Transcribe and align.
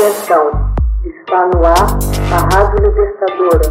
Atenção, 0.00 0.72
está 1.04 1.46
no 1.48 1.62
ar 1.62 1.98
a 2.32 2.38
Rádio 2.54 2.88
Libertadora. 2.88 3.70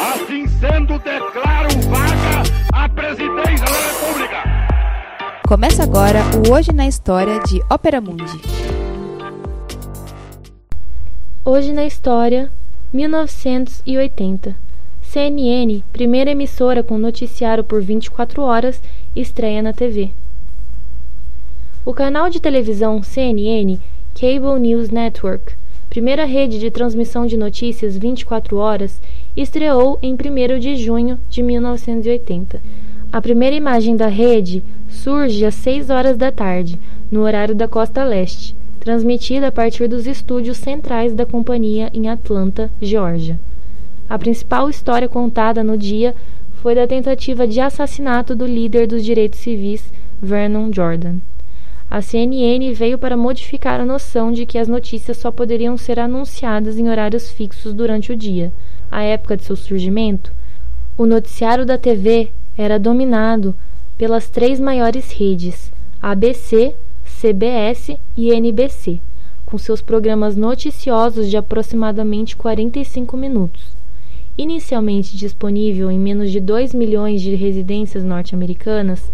Assim 0.00 0.46
sendo, 0.46 0.98
declaro 1.00 1.68
vaga 1.90 2.42
a 2.72 2.88
presidência 2.88 3.66
da 3.66 3.78
República. 3.90 4.38
Começa 5.46 5.82
agora 5.82 6.20
o 6.48 6.54
Hoje 6.54 6.72
na 6.72 6.86
História 6.86 7.38
de 7.40 7.62
Ópera 7.68 8.00
Mundi. 8.00 8.40
Hoje 11.44 11.74
na 11.74 11.84
História, 11.84 12.50
1980. 12.90 14.56
CNN, 15.02 15.84
primeira 15.92 16.30
emissora 16.30 16.82
com 16.82 16.96
noticiário 16.96 17.62
por 17.62 17.82
24 17.82 18.40
horas, 18.40 18.80
estreia 19.14 19.60
na 19.60 19.74
TV. 19.74 20.10
O 21.84 21.92
canal 21.92 22.30
de 22.30 22.38
televisão 22.38 23.02
CNN, 23.02 23.76
Cable 24.14 24.60
News 24.60 24.88
Network, 24.90 25.54
primeira 25.90 26.24
rede 26.24 26.60
de 26.60 26.70
transmissão 26.70 27.26
de 27.26 27.36
notícias 27.36 27.98
24 27.98 28.56
horas, 28.56 29.02
estreou 29.36 29.98
em 30.00 30.14
1 30.14 30.60
de 30.60 30.76
junho 30.76 31.18
de 31.28 31.42
1980. 31.42 32.62
A 33.12 33.20
primeira 33.20 33.56
imagem 33.56 33.96
da 33.96 34.06
rede 34.06 34.62
surge 34.88 35.44
às 35.44 35.56
6 35.56 35.90
horas 35.90 36.16
da 36.16 36.30
tarde, 36.30 36.78
no 37.10 37.22
horário 37.22 37.52
da 37.52 37.66
costa 37.66 38.04
leste, 38.04 38.54
transmitida 38.78 39.48
a 39.48 39.52
partir 39.52 39.88
dos 39.88 40.06
estúdios 40.06 40.58
centrais 40.58 41.12
da 41.12 41.26
companhia 41.26 41.90
em 41.92 42.08
Atlanta, 42.08 42.70
Geórgia. 42.80 43.40
A 44.08 44.16
principal 44.16 44.70
história 44.70 45.08
contada 45.08 45.64
no 45.64 45.76
dia 45.76 46.14
foi 46.62 46.76
da 46.76 46.86
tentativa 46.86 47.44
de 47.44 47.58
assassinato 47.58 48.36
do 48.36 48.46
líder 48.46 48.86
dos 48.86 49.04
direitos 49.04 49.40
civis, 49.40 49.92
Vernon 50.22 50.70
Jordan. 50.72 51.16
A 51.94 52.00
CNN 52.00 52.72
veio 52.72 52.96
para 52.96 53.18
modificar 53.18 53.78
a 53.78 53.84
noção 53.84 54.32
de 54.32 54.46
que 54.46 54.56
as 54.56 54.66
notícias 54.66 55.18
só 55.18 55.30
poderiam 55.30 55.76
ser 55.76 56.00
anunciadas 56.00 56.78
em 56.78 56.88
horários 56.88 57.30
fixos 57.30 57.74
durante 57.74 58.10
o 58.10 58.16
dia. 58.16 58.50
À 58.90 59.02
época 59.02 59.36
de 59.36 59.44
seu 59.44 59.54
surgimento, 59.54 60.32
o 60.96 61.04
noticiário 61.04 61.66
da 61.66 61.76
TV 61.76 62.30
era 62.56 62.78
dominado 62.78 63.54
pelas 63.98 64.30
três 64.30 64.58
maiores 64.58 65.12
redes, 65.12 65.70
ABC, 66.00 66.74
CBS 67.04 67.94
e 68.16 68.32
NBC, 68.32 68.98
com 69.44 69.58
seus 69.58 69.82
programas 69.82 70.34
noticiosos 70.34 71.28
de 71.28 71.36
aproximadamente 71.36 72.38
45 72.38 73.18
minutos. 73.18 73.76
Inicialmente 74.38 75.14
disponível 75.14 75.90
em 75.90 75.98
menos 75.98 76.32
de 76.32 76.40
2 76.40 76.72
milhões 76.72 77.20
de 77.20 77.34
residências 77.34 78.02
norte-americanas, 78.02 79.12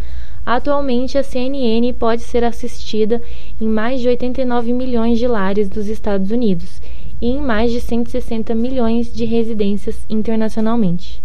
atualmente 0.48 1.18
a 1.18 1.22
CNN 1.22 1.92
pode 1.92 2.22
ser 2.22 2.42
assistida 2.42 3.20
em 3.60 3.68
mais 3.68 4.00
de 4.00 4.08
89 4.08 4.72
milhões 4.72 5.18
de 5.18 5.28
lares 5.28 5.68
dos 5.68 5.88
Estados 5.88 6.30
Unidos 6.30 6.80
e 7.20 7.26
em 7.28 7.38
mais 7.38 7.70
de 7.70 7.82
160 7.82 8.54
milhões 8.54 9.12
de 9.12 9.26
residências 9.26 10.06
internacionalmente. 10.08 11.22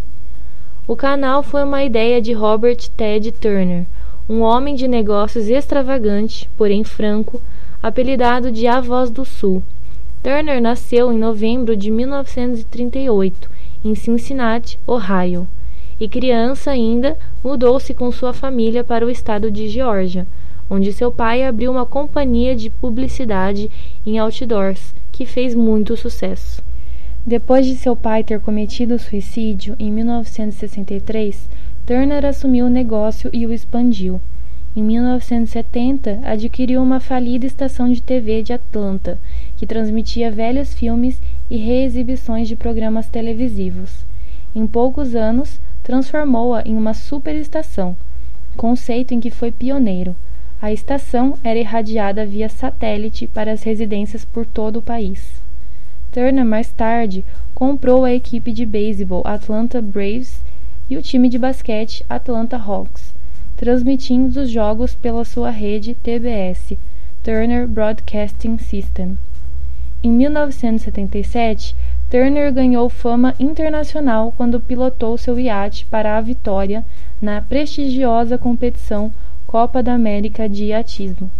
O 0.85 0.93
canal 0.93 1.41
foi 1.41 1.63
uma 1.63 1.85
ideia 1.85 2.21
de 2.21 2.33
Robert 2.33 2.75
Ted 2.97 3.31
Turner, 3.31 3.85
um 4.27 4.41
homem 4.41 4.75
de 4.75 4.89
negócios 4.89 5.47
extravagante, 5.47 6.49
porém 6.57 6.83
franco, 6.83 7.41
apelidado 7.81 8.51
de 8.51 8.67
A 8.67 8.81
Voz 8.81 9.09
do 9.09 9.23
Sul. 9.23 9.63
Turner 10.21 10.61
nasceu 10.61 11.13
em 11.13 11.17
novembro 11.17 11.77
de 11.77 11.89
1938 11.89 13.49
em 13.85 13.95
Cincinnati, 13.95 14.77
Ohio, 14.85 15.47
e 15.99 16.07
criança 16.07 16.71
ainda 16.71 17.17
mudou-se 17.43 17.93
com 17.93 18.11
sua 18.11 18.33
família 18.33 18.83
para 18.83 19.05
o 19.05 19.09
estado 19.09 19.51
de 19.51 19.67
Geórgia, 19.67 20.27
onde 20.69 20.93
seu 20.93 21.11
pai 21.11 21.43
abriu 21.43 21.71
uma 21.71 21.85
companhia 21.85 22.55
de 22.55 22.69
publicidade 22.69 23.69
em 24.05 24.17
outdoors 24.17 24.93
que 25.11 25.25
fez 25.25 25.53
muito 25.53 25.95
sucesso. 25.95 26.61
Depois 27.25 27.65
de 27.65 27.75
seu 27.75 27.95
pai 27.95 28.23
ter 28.23 28.39
cometido 28.39 28.99
suicídio 28.99 29.75
em 29.79 29.89
1963, 29.91 31.47
Turner 31.85 32.25
assumiu 32.25 32.65
o 32.65 32.69
negócio 32.69 33.29
e 33.31 33.45
o 33.45 33.53
expandiu. 33.53 34.19
Em 34.75 34.81
1970, 34.81 36.19
adquiriu 36.23 36.81
uma 36.81 36.99
falida 36.99 37.45
estação 37.45 37.91
de 37.91 38.01
TV 38.01 38.41
de 38.41 38.53
Atlanta, 38.53 39.19
que 39.55 39.67
transmitia 39.67 40.31
velhos 40.31 40.73
filmes 40.73 41.21
e 41.49 41.57
reexibições 41.57 42.47
de 42.47 42.55
programas 42.55 43.07
televisivos. 43.07 44.05
Em 44.55 44.65
poucos 44.65 45.15
anos, 45.15 45.61
transformou-a 45.83 46.61
em 46.65 46.75
uma 46.75 46.93
superestação, 46.93 47.95
conceito 48.55 49.13
em 49.13 49.19
que 49.19 49.29
foi 49.29 49.51
pioneiro. 49.51 50.15
A 50.61 50.71
estação 50.71 51.37
era 51.43 51.59
irradiada 51.59 52.25
via 52.25 52.47
satélite 52.47 53.27
para 53.27 53.51
as 53.51 53.63
residências 53.63 54.23
por 54.23 54.45
todo 54.45 54.77
o 54.77 54.81
país. 54.81 55.41
Turner 56.11 56.45
mais 56.45 56.71
tarde 56.71 57.25
comprou 57.53 58.05
a 58.05 58.13
equipe 58.13 58.51
de 58.51 58.65
beisebol 58.65 59.23
Atlanta 59.25 59.81
Braves 59.81 60.41
e 60.89 60.95
o 60.95 61.01
time 61.01 61.27
de 61.27 61.37
basquete 61.37 62.05
Atlanta 62.09 62.55
Hawks, 62.55 63.13
transmitindo 63.57 64.41
os 64.41 64.49
jogos 64.49 64.95
pela 64.95 65.25
sua 65.25 65.49
rede 65.49 65.95
TBS, 65.95 66.77
Turner 67.23 67.67
Broadcasting 67.67 68.57
System. 68.57 69.17
Em 70.03 70.11
1977, 70.11 71.75
Turner 72.13 72.53
ganhou 72.53 72.89
fama 72.89 73.33
internacional 73.39 74.31
quando 74.37 74.59
pilotou 74.59 75.17
seu 75.17 75.39
iate 75.39 75.83
para 75.87 76.15
a 76.15 76.21
vitória 76.21 76.85
na 77.19 77.41
prestigiosa 77.41 78.37
competição 78.37 79.11
Copa 79.47 79.81
da 79.81 79.95
América 79.95 80.47
de 80.47 80.65
Iatismo. 80.65 81.31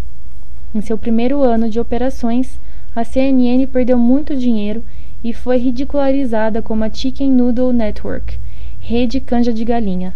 Em 0.73 0.81
seu 0.81 0.97
primeiro 0.97 1.43
ano 1.43 1.69
de 1.69 1.79
operações, 1.79 2.59
a 2.95 3.03
CNN 3.03 3.67
perdeu 3.67 3.99
muito 3.99 4.35
dinheiro 4.35 4.83
e 5.23 5.31
foi 5.31 5.59
ridicularizada 5.59 6.59
como 6.59 6.83
a 6.83 6.89
Chicken 6.89 7.29
Noodle 7.31 7.71
Network, 7.71 8.39
rede 8.79 9.19
canja 9.19 9.53
de 9.53 9.63
galinha. 9.63 10.15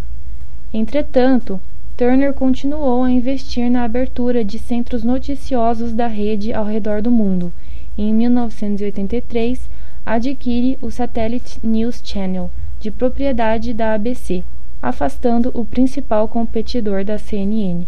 Entretanto, 0.74 1.62
Turner 1.96 2.34
continuou 2.34 3.04
a 3.04 3.12
investir 3.12 3.70
na 3.70 3.84
abertura 3.84 4.44
de 4.44 4.58
centros 4.58 5.04
noticiosos 5.04 5.94
da 5.94 6.08
rede 6.08 6.52
ao 6.52 6.66
redor 6.66 7.04
do 7.04 7.12
mundo 7.12 7.54
em 7.96 8.12
1983, 8.12 9.77
adquire 10.08 10.78
o 10.82 10.90
Satellite 10.90 11.60
News 11.62 12.02
Channel, 12.02 12.50
de 12.80 12.90
propriedade 12.90 13.74
da 13.74 13.94
ABC, 13.94 14.42
afastando 14.82 15.52
o 15.54 15.66
principal 15.66 16.30
competidor 16.30 17.04
da 17.04 17.18
CNN. 17.18 17.86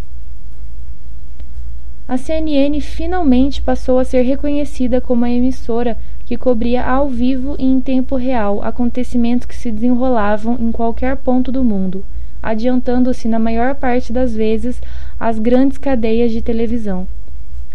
A 2.06 2.18
CNN 2.18 2.82
finalmente 2.82 3.62
passou 3.62 3.98
a 4.00 4.04
ser 4.04 4.24
reconhecida 4.24 5.00
como 5.00 5.24
a 5.24 5.30
emissora 5.30 5.98
que 6.26 6.36
cobria 6.36 6.84
ao 6.84 7.08
vivo 7.08 7.56
e 7.58 7.64
em 7.64 7.80
tempo 7.80 8.18
real 8.18 8.62
acontecimentos 8.64 9.48
que 9.48 9.56
se 9.56 9.72
desenrolavam 9.72 10.58
em 10.60 10.74
qualquer 10.74 11.16
ponto 11.16 11.54
do 11.54 11.64
mundo, 11.64 12.04
adiantando-se 12.44 13.30
na 13.30 13.40
maior 13.40 13.76
parte 13.76 14.12
das 14.12 14.36
vezes 14.36 14.82
às 15.18 15.40
grandes 15.40 15.78
cadeias 15.78 16.34
de 16.34 16.42
televisão 16.42 17.08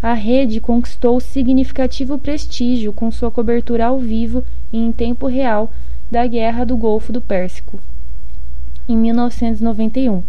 a 0.01 0.13
rede 0.13 0.59
conquistou 0.59 1.19
significativo 1.19 2.17
prestígio 2.17 2.93
com 2.93 3.09
sua 3.11 3.31
cobertura 3.31 3.87
ao 3.87 3.99
vivo 3.99 4.43
e 4.71 4.77
em 4.77 4.91
tempo 4.91 5.27
real 5.27 5.71
da 6.11 6.27
Guerra 6.27 6.65
do 6.65 6.77
Golfo 6.77 7.11
do 7.11 7.21
Pérsico, 7.21 7.79
em 8.87 8.95
1991. 8.95 10.21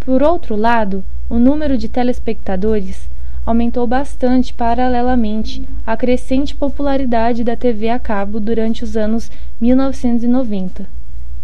Por 0.00 0.22
outro 0.22 0.54
lado, 0.54 1.04
o 1.28 1.38
número 1.38 1.76
de 1.76 1.88
telespectadores 1.88 3.08
aumentou 3.44 3.86
bastante 3.86 4.54
paralelamente 4.54 5.66
à 5.86 5.96
crescente 5.96 6.54
popularidade 6.54 7.42
da 7.44 7.56
TV 7.56 7.88
a 7.88 7.98
cabo 7.98 8.38
durante 8.38 8.84
os 8.84 8.96
anos 8.96 9.30
1990. 9.60 10.86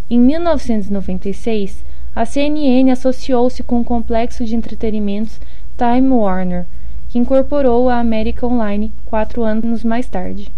Em 0.08 0.18
1996, 0.18 1.84
a 2.14 2.24
CNN 2.24 2.90
associou-se 2.90 3.62
com 3.62 3.80
o 3.80 3.84
complexo 3.84 4.44
de 4.44 4.56
entretenimentos 4.56 5.40
Time 5.76 6.10
Warner 6.10 6.66
que 7.10 7.18
incorporou 7.18 7.88
a 7.88 7.98
América 7.98 8.46
Online 8.46 8.92
quatro 9.04 9.42
anos 9.42 9.82
mais 9.82 10.08
tarde. 10.08 10.50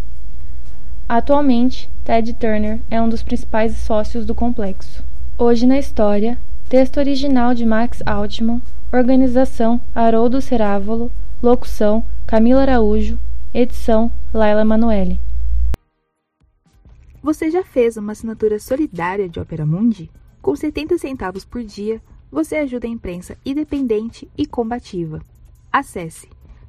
Atualmente, 1.08 1.88
Ted 2.04 2.34
Turner 2.34 2.78
é 2.90 3.00
um 3.00 3.08
dos 3.08 3.22
principais 3.22 3.74
sócios 3.78 4.26
do 4.26 4.34
complexo. 4.34 5.02
Hoje 5.38 5.66
na 5.66 5.78
História, 5.78 6.38
texto 6.68 6.98
original 6.98 7.54
de 7.54 7.64
Max 7.64 8.02
Altman, 8.04 8.60
organização 8.92 9.80
Haroldo 9.94 10.42
Cerávolo, 10.42 11.10
locução 11.42 12.04
Camila 12.26 12.62
Araújo, 12.62 13.18
edição 13.54 14.12
Laila 14.32 14.64
Manoeli. 14.64 15.18
Você 17.22 17.50
já 17.50 17.64
fez 17.64 17.96
uma 17.96 18.12
assinatura 18.12 18.58
solidária 18.58 19.26
de 19.26 19.40
Opera 19.40 19.64
Mundi? 19.64 20.10
Com 20.42 20.54
70 20.54 20.98
centavos 20.98 21.46
por 21.46 21.62
dia, 21.64 21.98
você 22.30 22.56
ajuda 22.56 22.86
a 22.86 22.90
imprensa 22.90 23.38
independente 23.44 24.28
e 24.36 24.44
combativa. 24.44 25.20
Acesse 25.72 26.28